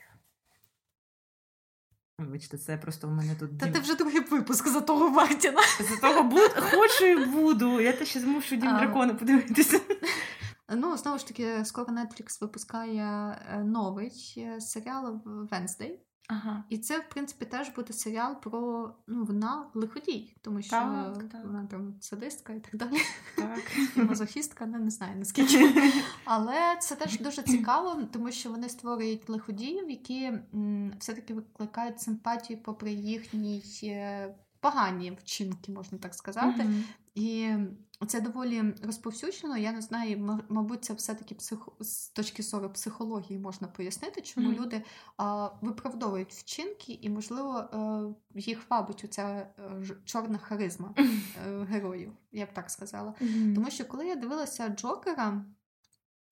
[2.20, 3.74] Вибачте, це просто у мене тут Та дім...
[3.74, 5.62] ти вже другий випуск за того Мартіна.
[5.90, 7.82] За того буду, хочу і буду.
[7.82, 9.80] Я те ще змушу дім дракона подивитися.
[10.76, 15.92] Ну, знову ж таки, скоро Netflix випускає е, новий е, серіал Wednesday.
[16.30, 16.64] Ага.
[16.70, 21.46] І це, в принципі, теж буде серіал про ну, вона лиходій, тому що Так, так.
[21.46, 22.98] вона там садистка і так далі.
[23.38, 23.60] Так.
[23.96, 25.84] І мазохістка, ну, не знаю наскільки.
[26.26, 32.60] Але це теж дуже цікаво, тому що вони створюють лиходіїв, які м, все-таки викликають симпатію
[32.64, 36.64] попри їхні е, погані вчинки, можна так сказати.
[36.64, 36.84] Мгм.
[37.14, 37.56] І
[38.08, 39.58] це доволі розповсюджено.
[39.58, 41.76] Я не знаю, мабуть, це все-таки психо...
[41.80, 44.58] з точки зору психології можна пояснити, чому Мгм.
[44.62, 44.84] люди
[45.18, 51.06] а, виправдовують вчинки, і, можливо, е, їх вабить оця е, чорна харизма е,
[51.70, 53.14] героїв, я б так сказала.
[53.22, 53.56] Мгм.
[53.56, 55.46] Тому що коли я дивилася Джокера,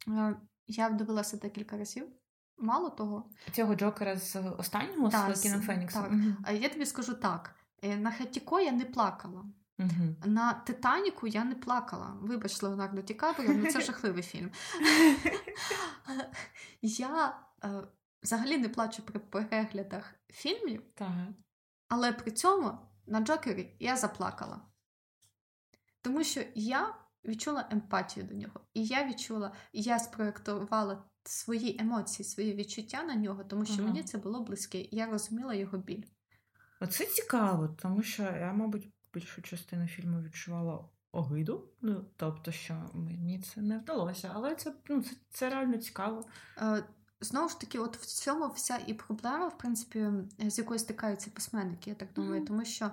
[0.07, 0.35] е,
[0.67, 2.07] я дивилася декілька разів.
[2.57, 6.03] Мало того, Цього Джокера з останнього Та, з Феніксом.
[6.03, 6.13] так.
[6.43, 9.45] А я тобі скажу так: на Хатіко я не плакала.
[9.79, 10.15] Мгм.
[10.25, 12.17] На Титаніку я не плакала.
[12.21, 14.51] Вибач, Леонардо Ді Капріо, ну це жахливий фільм.
[16.81, 17.69] Я е,
[18.23, 21.09] взагалі не плачу при переглядах фільмів, Так.
[21.87, 24.61] але при цьому на Джокері я заплакала.
[26.01, 28.59] Тому що я відчула емпатію до нього.
[28.73, 33.83] І я відчула, і я спроєктувала свої емоції, свої відчуття на нього, тому що Ага.
[33.83, 34.79] мені це було близьке.
[34.81, 36.03] і Я розуміла його біль.
[36.79, 41.63] Оце цікаво, тому що я, мабуть, більшу частину фільму відчувала огиду.
[41.81, 44.31] Ну, тобто, що мені це не вдалося.
[44.33, 46.25] Але це, ну, це, це реально цікаво.
[46.57, 46.83] Е,
[47.21, 50.07] Знову ж таки, от в цьому вся і проблема, в принципі,
[50.39, 52.47] з якою стикаються письменники, я так думаю, Мгм.
[52.47, 52.91] тому що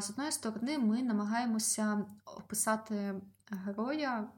[0.00, 3.14] з одної сторони ми намагаємося описати
[3.50, 4.28] героя,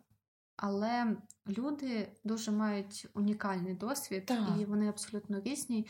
[0.56, 1.16] але
[1.48, 4.48] люди дуже мають унікальний досвід, Так.
[4.60, 5.86] і вони абсолютно різні.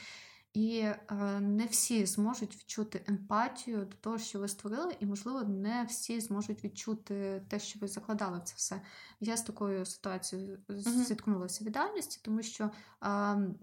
[0.52, 1.04] І е,
[1.40, 6.64] не всі зможуть відчути емпатію до того, що ви створили, і, можливо, не всі зможуть
[6.64, 8.80] відчути те, що ви закладали в це все.
[9.20, 12.70] Я з такою ситуацією зіткнулася в ідеальності, тому що е,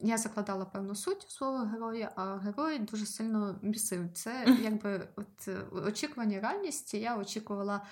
[0.02, 4.14] я закладала певну суть у свого героя, а герой дуже сильно бісив.
[4.14, 7.00] Це якби от, е, очікування реальності.
[7.00, 7.86] Я очікувала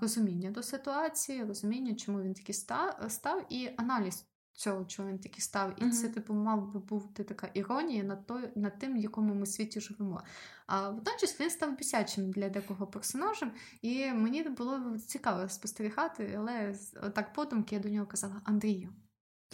[0.00, 4.24] розуміння до ситуації, розуміння, чому він такий ста- став, і аналіз
[4.58, 5.74] цього, чого він такий став.
[5.76, 5.90] І mm-hmm.
[5.90, 9.80] це, типу, мав би бути така іронія над той, над тим, в якому ми світі
[9.80, 10.22] живемо.
[10.66, 16.74] А водночас він став бісячим для декого персонажем, і мені було цікаво спостерігати, але
[17.14, 18.92] так подумки я до нього казала: Андрію,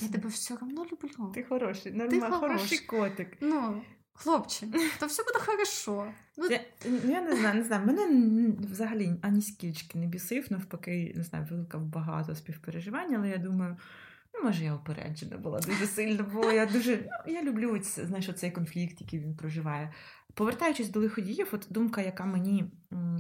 [0.00, 1.32] я тебе все одно люблю.
[1.34, 3.36] Ти хороший, нормальний, хороший котик.
[3.40, 3.82] Ну,
[4.16, 4.66] Хлопче,
[5.00, 6.12] то все буде хорошо.
[6.36, 7.86] Ну, я, ну, я не знаю, не знаю.
[7.86, 13.76] Мене взагалі ані скільки не бісив, навпаки, не знаю, велика багато співпереживання, але я думаю,
[14.42, 19.00] може, я опереджена була дуже сильно, бо я дуже ну, я люблю знаєш, цей конфлікт,
[19.00, 19.92] який він проживає.
[20.34, 22.72] Повертаючись до лиходіїв, от думка, яка мені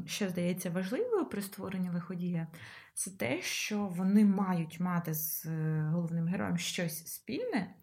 [0.06, 2.46] ще здається важливою при створенні лиходія,
[2.94, 7.74] це те, що вони мають мати з е, головним героєм щось спільне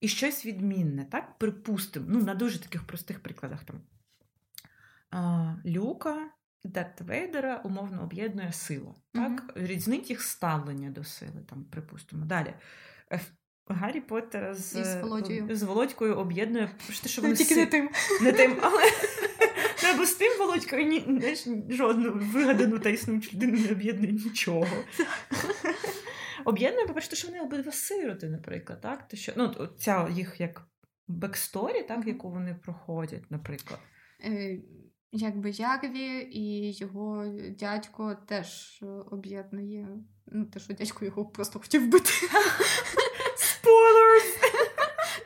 [0.00, 1.04] і щось відмінне.
[1.04, 3.80] Так, припустимо, ну, на дуже таких простих прикладах там.
[5.66, 6.30] Люка
[6.68, 8.94] Дарта Вейдера умовно об'єднує сила.
[9.12, 9.32] Так?
[9.32, 9.66] Mm-hmm.
[9.66, 12.24] Різнить їх ставлення до сили, там, припустимо.
[12.24, 12.54] Далі.
[13.68, 15.02] Гаррі Поттера з
[15.50, 17.60] з Володькою об'єднує що, що вони Тільки си...
[17.60, 17.90] не тим.
[18.22, 18.82] Не тим, але
[19.76, 21.34] треба з тим Володькою ні, не,
[21.74, 24.68] жодну вигадану та існуючу людину не об'єднує нічого.
[26.44, 28.80] Об'єднує, по-перше, що вони обидва сироти, наприклад.
[28.80, 29.08] так?
[29.08, 30.62] Те, що, ну, Ця їх як
[31.08, 33.80] backstory, так, яку вони проходять, наприклад.
[35.12, 37.26] Е, Якби Ярві і його
[37.58, 39.88] дядько теж об'єднує.
[40.26, 42.10] Ну, те, що дядько його просто хотів вбити.
[43.36, 44.36] Спойлерс!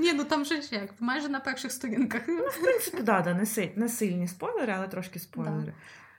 [0.01, 2.23] Ні, ну там же ж як, майже на перших сторінках.
[2.29, 5.67] Ну, в принципі, да, да, не, не сильні спойлери, але трошки спойлери.
[5.67, 5.73] Да.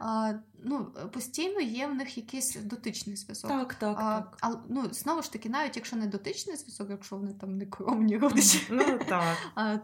[0.04, 3.52] А, ну, Постійно є в них якийсь дотичний зв'язок.
[3.52, 3.98] Так, так.
[4.00, 4.38] А, так.
[4.42, 8.18] А, ну, Знову ж таки, навіть якщо не дотичний зв'язок, якщо вони там не кровні
[8.18, 9.38] родичі, ну, так.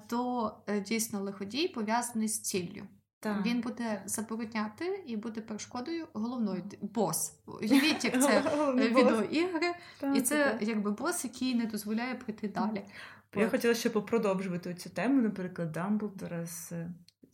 [0.07, 2.83] то е, дійсно лиходій пов'язаний з ціллю.
[3.27, 3.45] Так.
[3.45, 7.33] Він буде забороняти і буде перешкодою головною бос.
[7.45, 8.41] Уявіть, як це
[8.75, 9.73] відеоігри,
[10.15, 12.81] і це якби бос, який не дозволяє прийти далі.
[13.35, 16.71] Я хотіла ще попродовжувати цю тему, наприклад, Дамблдора з.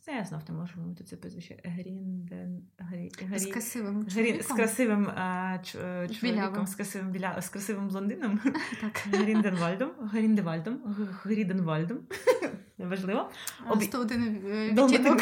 [0.08, 3.12] Я знов не можу мовити це прізвище Грінден Грі...
[3.20, 3.40] Грі...
[3.40, 4.42] з красивим Грі...
[4.42, 5.72] з красивим а, ч...
[6.20, 7.42] чоловіком, з красивим біля...
[7.42, 8.40] з красивим блондином
[8.82, 9.04] так.
[9.12, 10.80] Грінденвальдом, Гріндевальдом,
[11.24, 12.00] Гріденвальдом.
[12.78, 13.30] Неважливо.
[13.70, 13.86] Обі...
[13.86, 15.22] 101 відтінок.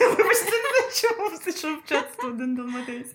[0.00, 3.14] Вибачте, не чому все, що в чат 101 далматинець.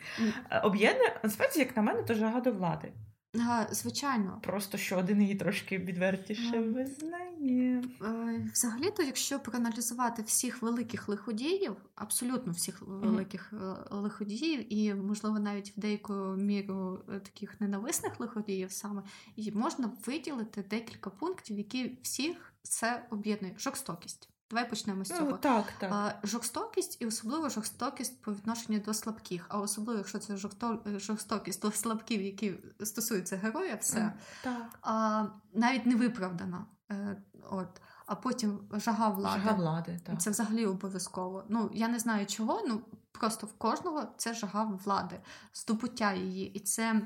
[0.64, 2.92] Об'єднує, насправді, як на мене, то жага до влади.
[3.40, 4.40] А, Звичайно.
[4.44, 7.84] Просто що один її трошки відвертіше визнає.
[8.02, 14.02] Е, взагалі-то, якщо проаналізувати всіх великих лиходіїв, абсолютно всіх великих mm-hmm.
[14.02, 19.04] лиходіїв, і, можливо, навіть в деяку міру е, таких ненависних лиходіїв саме,
[19.36, 23.54] і можна виділити декілька пунктів, які всіх це об'єднує.
[23.58, 24.33] Жорстокість.
[24.54, 25.30] Давай почнемо з ну, цього.
[25.32, 25.92] Ну, так, так.
[25.94, 29.46] А, Жорстокість і особливо жорстокість по відношенню до слабких.
[29.50, 30.38] А особливо, якщо це
[30.86, 34.14] жорстокість до слабків, які стосуються героя, все
[34.44, 34.80] так.
[34.82, 36.66] А, навіть не виправдана.
[36.92, 37.82] Е, от.
[38.06, 39.42] А потім жага влади.
[39.42, 40.22] Жага влади, так.
[40.22, 41.44] Це взагалі обов'язково.
[41.50, 45.20] Ну, я не знаю чого, ну просто в кожного це жага влади,
[45.54, 46.54] здобуття її.
[46.54, 47.02] І це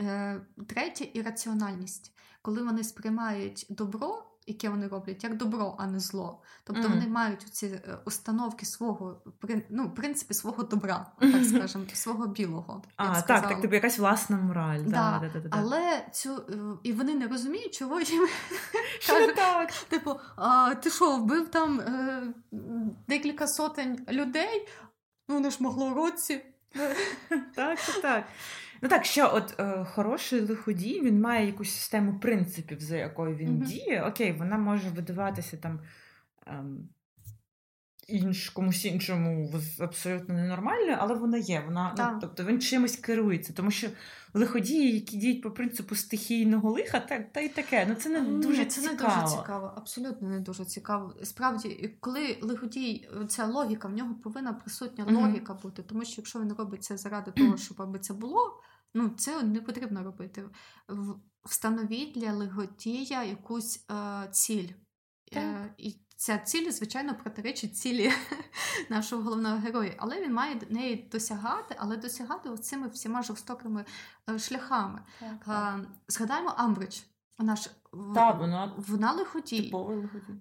[0.00, 2.16] е, третє ірраціональність.
[2.42, 6.42] Коли вони сприймають добро яке вони роблять, як добро, а не зло.
[6.64, 6.88] Тобто mm.
[6.88, 9.22] вони мають ці е, установки свого
[9.70, 12.82] ну, в принципі, свого добра, так скажемо, свого білого.
[12.96, 14.82] А, так, так, тобі якась власна мораль.
[14.82, 15.18] Да.
[15.22, 18.28] Да, да, да, Але цю е, і вони не розуміють, чого їм
[19.06, 19.72] кажуть, так.
[19.72, 22.22] типу, а ти що, вбив там е,
[23.08, 24.68] декілька сотень людей?
[25.28, 26.44] Ну, вони ж могло році.
[27.54, 28.24] Так, так.
[28.82, 33.48] Ну так, що от е, хороший лиходій, він має якусь систему принципів, за якою він
[33.48, 33.66] mm-hmm.
[33.66, 34.02] діє.
[34.02, 35.80] Окей, вона може видаватися там
[36.46, 36.88] ем,
[38.08, 41.62] інш, комусь іншому абсолютно ненормальною, але вона є.
[41.66, 43.52] Вона, ну, Тобто він чимось керується.
[43.52, 43.88] Тому що
[44.34, 47.86] лиходії, які діють по принципу стихійного лиха, та, та й таке.
[47.88, 49.14] Ну це не дуже це цікаво.
[49.14, 51.14] не дуже цікаво, абсолютно не дуже цікаво.
[51.22, 55.20] Справді, коли лиходій, ця логіка, в нього повинна присутня mm-hmm.
[55.22, 58.62] логіка бути, тому що якщо він робить це заради того, щоб аби це було.
[58.94, 60.44] Ну, це не потрібно робити.
[61.44, 64.68] Встановіть для леготія якусь е, ціль.
[65.34, 68.12] Е, І ця ціль, звичайно, протиречить цілі
[68.90, 69.94] нашого головного героя.
[69.98, 73.84] Але він має неї досягати, але досягати цими всіма жорстокими
[74.30, 75.00] е, шляхами.
[75.20, 75.78] Так, так.
[75.80, 77.00] Е, згадаємо Амбридж.
[77.38, 77.70] Вона ж
[78.14, 79.74] Та, вона, вона лихотій.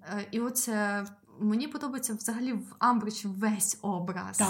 [0.04, 1.06] Е, і оце
[1.42, 4.38] Мені подобається взагалі в Амбридж весь образ.
[4.38, 4.50] Так,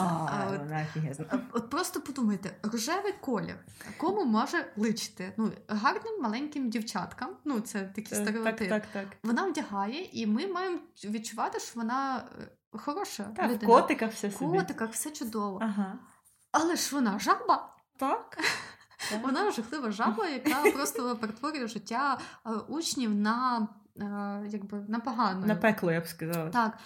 [1.31, 3.55] от, от просто подумайте, рожевий колір,
[3.97, 5.33] кому може личити?
[5.37, 8.67] Ну, гарним маленьким дівчаткам, ну це такі стереотипи.
[8.67, 9.17] Так, так, так.
[9.23, 13.23] Вона вдягає, і ми маємо відчувати, що вона е, хороша.
[13.23, 13.73] Так, людина.
[13.73, 15.59] В котиках все В котиках все чудово.
[15.61, 15.99] Ага.
[16.51, 17.75] Але ж вона жаба.
[17.97, 18.37] Так.
[19.21, 23.67] Вона жахлива жаба, яка просто перетворює життя е, учнів на
[24.47, 25.45] якби на погано.
[25.45, 26.49] На пекло, я б сказала.
[26.49, 26.77] Так.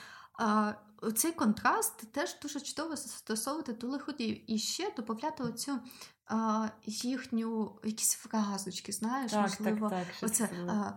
[1.15, 4.51] Цей контраст теж дуже чудово застосовувати до лиходіїв.
[4.51, 5.79] І ще додати оцю
[6.27, 10.49] а, їхню якісь фразочки, знаєш, так, можливо, так, так, оце.
[10.67, 10.91] А,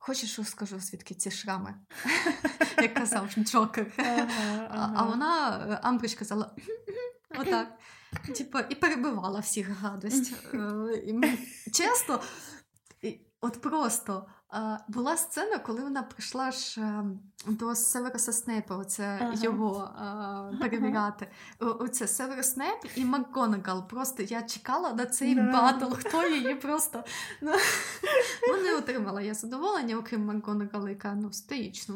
[0.00, 1.74] Хочеш, що скажу, звідки ці шрами?
[2.82, 3.92] Як казав Джокер.
[4.70, 5.50] А вона,
[5.82, 6.54] Амбридж казала
[7.38, 7.78] отак.
[8.36, 10.32] Типу, і перебивала всіх гадость.
[10.54, 11.38] Е,
[11.72, 12.20] чесно,
[13.40, 14.26] от просто
[14.88, 19.32] була сцена, коли вона прийшла ж ем, до Североса Снейпа, оце ага.
[19.36, 19.90] його
[20.60, 21.28] перевіряти.
[21.58, 23.88] Оце Северос Снейп і МакГонагал.
[23.88, 25.52] Просто я чекала на цей да.
[25.52, 27.04] батл, хто її просто
[27.42, 27.52] ну,
[28.48, 31.94] ну, не отримала я задоволення, окрім МакГонагал, яка ну, стоїчно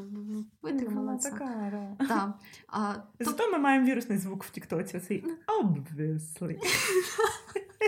[0.62, 1.30] витримала це.
[1.30, 2.34] Така, да.
[2.68, 6.58] а, Зато ми маємо вірусний звук в Тіктоці, оцей obviously.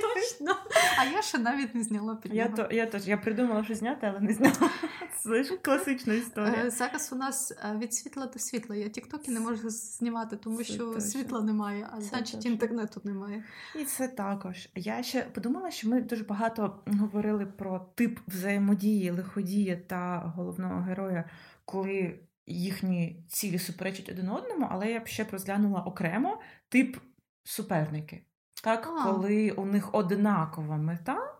[0.00, 0.57] Точно.
[0.98, 4.07] А я ще навіть не зняла під Я то, я теж я придумала, що зняти,
[4.07, 4.53] але не зняла.
[5.22, 6.64] Це ж класична історія.
[6.64, 8.76] Е, зараз у нас е, від світла до світла.
[8.76, 11.00] Я тіктоки не можу знімати, тому це що точно.
[11.00, 12.50] світла немає, а це значить точно.
[12.50, 13.44] інтернету немає.
[13.80, 14.68] І це також.
[14.74, 21.24] Я ще подумала, що ми дуже багато говорили про тип взаємодії лиходія та головного героя,
[21.64, 26.96] коли їхні цілі суперечать один одному, але я б ще розглянула окремо тип
[27.44, 28.24] суперники
[28.64, 29.04] так, а.
[29.04, 31.33] коли у них однакова мета,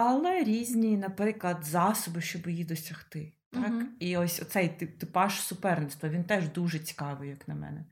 [0.00, 3.32] але різні, наприклад, засоби, щоб її досягти.
[3.50, 3.72] Так?
[3.72, 3.82] Угу.
[3.98, 7.84] І ось оцей типаж суперництва, він теж дуже цікавий, як на мене.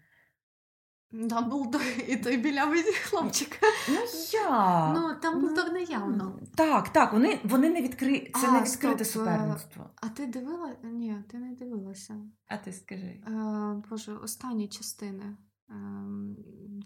[1.10, 3.58] Дамблдор і той білявий хлопчик.
[3.88, 4.00] Ну,
[4.32, 4.92] я.
[4.92, 6.40] Ну, Дамблдор не явно.
[6.54, 8.30] Так, так, вони вони не відкри...
[8.40, 9.24] це а, не відкрите стоп.
[9.24, 9.90] суперництво.
[9.96, 10.76] А ти дивила?
[10.82, 12.14] Ні, ти не дивилася.
[12.48, 13.22] А ти скажи.
[13.26, 15.36] Е, Боже, останні частини.
[15.70, 16.36] Ем,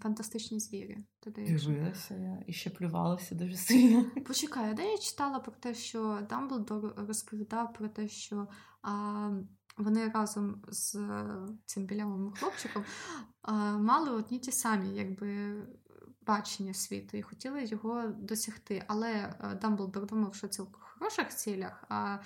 [0.02, 0.98] фантастичні звірі.
[1.26, 4.04] Дивилася я і ще плювалася дуже сильно.
[4.26, 8.48] Почекай, де я читала про те, що Дамблдор розповідав про те, що
[8.82, 9.30] а,
[9.76, 10.98] вони разом з
[11.66, 12.84] цим білявим хлопчиком
[13.42, 15.56] а, мали одні ті самі, якби.
[16.26, 18.84] Бачення світу і хотіли його досягти.
[18.86, 22.18] Але е, Дамблдор думав, що це в хороших цілях, а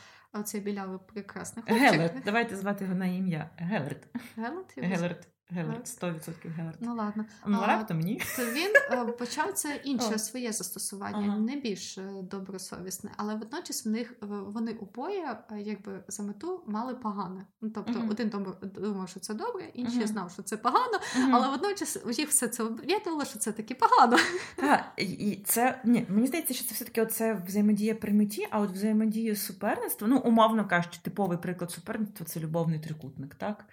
[0.45, 1.91] цей білявий прекрасний хлопчик...
[1.91, 3.51] Гелерт, давайте звати його на ім'я.
[3.57, 4.09] Гелерт.
[4.37, 4.79] Гелерт?
[4.79, 5.29] Гелерт.
[5.51, 6.77] Гелерт, 100% Гелерт.
[6.81, 7.25] Ну ладно.
[7.47, 8.23] Ну, раптом ні.
[8.37, 11.39] То він е, почав це інше своє застосування, ага.
[11.39, 16.95] не більш е, добросовісне, але водночас в них вони обоє е, якби за мету мали
[16.95, 17.47] погане.
[17.61, 21.31] Ну, Тобто uh один думав, що це добре, інший uh знав, що це погано, uh
[21.33, 24.17] але водночас їх все це об'єднувало, що це таки погано.
[24.57, 28.71] Так, і це ні, мені здається, що це все-таки оце взаємодія при меті, а от
[28.71, 33.65] взаємодія суперництва, ну, умовно кажучи, типовий приклад суперництва це любовний трикутник, так?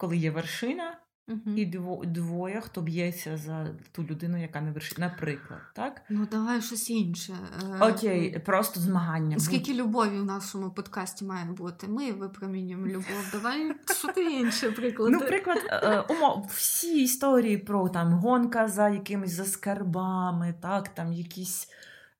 [0.00, 0.96] Коли є вершина,
[1.30, 1.56] Угу.
[1.56, 1.66] І
[2.06, 6.02] двоє, хто б'ється за ту людину, яка не вершить, наприклад, так?
[6.08, 7.32] Ну, давай щось інше.
[7.80, 9.38] Е, Окей, просто змагання.
[9.38, 11.88] Скільки любові в нашому подкасті має бути?
[11.88, 13.28] Ми випромінюємо любов.
[13.32, 15.10] Давай що ти інше приклад.
[15.12, 20.88] Ну, приклад, е, е, умов, всі історії про там гонка за якимись за скарбами, так,
[20.88, 21.68] там якісь.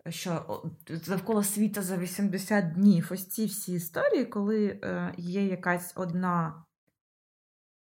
[0.09, 0.63] Що
[1.09, 3.09] навколо світа за 80 днів.
[3.11, 6.65] Ось ці всі історії, коли е, є якась одна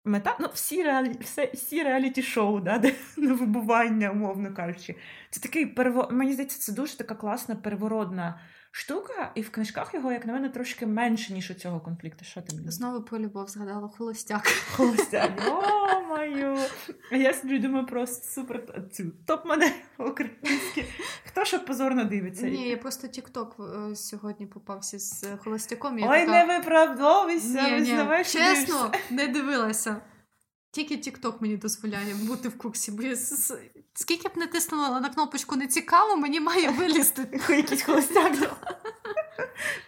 [0.05, 4.95] Мета, ну, всі реалі, все, всі реаліті-шоу, да, де на вибування, умовно кажучи.
[5.29, 6.07] Це такий перво...
[6.11, 8.39] Мені здається, це дуже така класна переворотна
[8.71, 12.25] штука, і в книжках його, як на мене, трошки менше, ніж у цього конфлікту.
[12.25, 12.71] Що ти мені?
[12.71, 14.47] Знову про любов згадала холостяк.
[14.75, 15.31] Холостяк.
[15.47, 16.57] О, мою.
[17.11, 20.85] Я собі думаю про супер цю топ-модель українські.
[21.25, 22.45] Хто що позорно дивиться?
[22.45, 25.99] Ні, я просто Тік-Ток е, сьогодні попався з холостяком.
[25.99, 26.31] Я Ой, така...
[26.31, 30.01] не виправдовуйся, визнавай, Чесно, не дивилася.
[30.71, 33.15] Тільки TikTok мені дозволяє бути в курсі, бо я
[33.93, 37.27] скільки б не тиснула на кнопочку не цікаво, мені має вилізти.
[37.49, 38.33] Якийсь холостяк.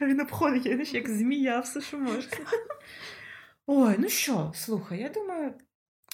[0.01, 2.29] Він обходить, як змія, все, що може.
[3.67, 5.53] Ой, ну що, слухай, я думаю.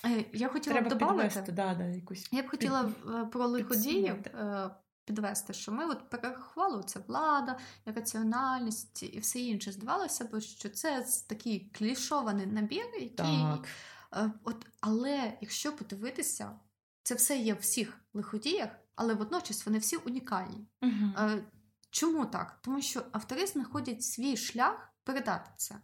[0.06, 1.52] Е, я хотіла б додати.
[1.52, 4.70] Да, да, якусь Я б хотіла е, про лиходіїв е,
[5.06, 9.72] підвести, що ми от перерахували це влада, раціональність і все інше.
[9.72, 13.10] Здавалося б, що це такий клішований набір, який.
[13.16, 13.68] Так.
[14.44, 16.60] От, Але якщо подивитися,
[17.04, 20.68] це все є в всіх лиходіях, але водночас вони всі унікальні.
[20.82, 21.32] Угу.
[21.90, 22.60] Чому так?
[22.62, 25.76] Тому що автори знаходять свій шлях передати це.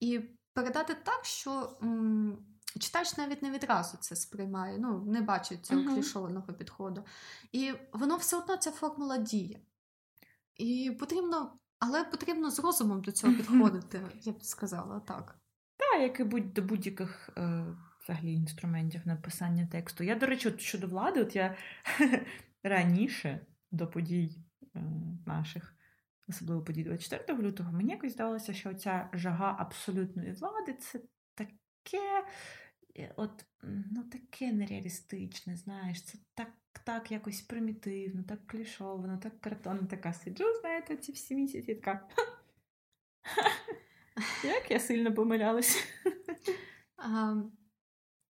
[0.00, 0.20] І
[0.52, 2.38] передати так, що м-
[2.78, 7.04] читач навіть не відразу це сприймає, ну, не бачить цього uh клішованого підходу.
[7.52, 9.60] І воно все одно ця формула діє.
[10.56, 15.38] І потрібно, але потрібно з розумом до цього підходити, я б сказала так.
[15.76, 17.66] Так, як і будь до будь-яких е,
[18.04, 20.04] взагалі інструментів написання тексту.
[20.04, 21.56] Я, до речі, от щодо влади, от я
[22.62, 24.36] раніше до подій
[24.76, 24.80] е,
[25.26, 25.74] наших,
[26.28, 31.00] особливо подій 24 лютого, мені якось здалося, що ця жага абсолютної влади це
[31.34, 32.24] таке,
[33.16, 36.48] от, ну, таке нереалістичне, знаєш, це так
[36.84, 42.08] так якось примітивно, так клішовано, так картонно, така сиджу, знаєте, ці всі місяці така.
[44.44, 45.78] Як я сильно помилялася.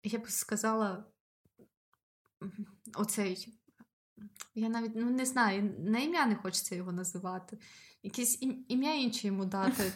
[0.03, 1.05] Я б сказала,
[2.95, 3.59] оцей.
[4.55, 7.59] Я навіть ну, не знаю, на ім'я не хочеться його називати.
[8.03, 8.39] Якесь
[8.69, 9.93] ім'я інше йому дати.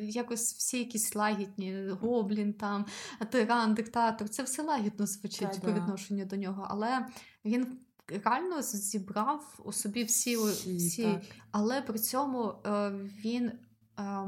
[0.00, 2.86] Якось всі якісь лагідні, гоблін, там,
[3.30, 4.28] тиран, диктатор.
[4.28, 6.66] Це все лагідно звучить по відношенню до нього.
[6.70, 7.06] Але
[7.44, 11.20] він реально зібрав у собі всі, всі
[11.50, 12.90] але при цьому е,
[13.24, 13.52] він
[13.98, 14.26] е,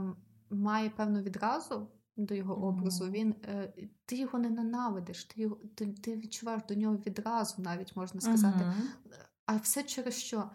[0.51, 3.05] має певну відразу до його образу.
[3.05, 3.11] Mm-hmm.
[3.11, 3.73] Він, е,
[4.07, 8.59] Ти його не ненавидиш, ти його, ти, ти відчуваєш до нього відразу, навіть можна сказати.
[8.59, 9.17] Mm-hmm.
[9.47, 10.51] А все через що?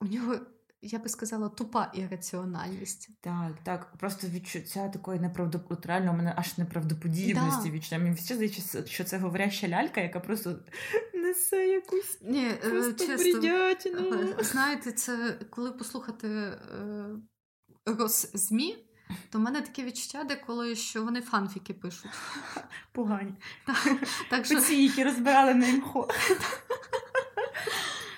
[0.00, 0.36] У нього.
[0.88, 3.08] Я би сказала, тупа ірраціональність.
[3.20, 3.92] Так, так.
[3.98, 5.20] Просто відчуття такої
[5.84, 7.74] реально у мене аж неправдоподібності да.
[7.74, 7.98] відчуття.
[7.98, 10.58] Мені все здається, що це говоряща лялька, яка просто
[11.14, 13.40] несе якусь Ні, е, просто чесно,
[14.40, 16.56] Знаєте, це коли послухати е,
[17.86, 18.76] роз-ЗМІ,
[19.30, 22.10] то в мене таке відчуття, деколи що вони фанфіки пишуть.
[22.92, 23.34] Погані.
[24.30, 24.60] Так, що...
[24.60, 26.08] Ці, які розбирали на імхо.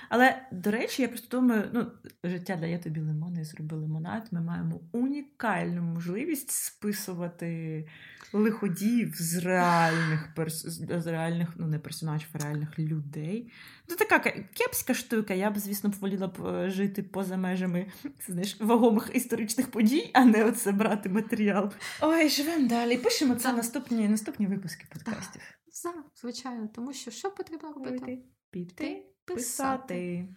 [0.09, 1.87] Але, до речі, я просто думаю, ну,
[2.25, 4.29] життя дає тобі лимони і зроби лимонад.
[4.31, 7.85] Ми маємо унікальну можливість списувати
[8.33, 10.67] лиходіїв з реальних перс...
[10.67, 13.53] з реальних, ну не персонажів, а реальних людей.
[13.89, 14.19] Ну, така
[14.55, 15.35] кепська штука.
[15.35, 17.87] Я б, звісно, поволіла б е, жити поза межами
[18.29, 21.73] знаєш, вагомих історичних подій, а не оце брати матеріал.
[22.01, 22.97] Ой, живемо далі.
[22.97, 25.43] Пишемо це наступні наступні випуски подкастів.
[25.83, 28.19] Так, звичайно, тому що що потрібно робити?
[28.51, 30.29] Піти, писати.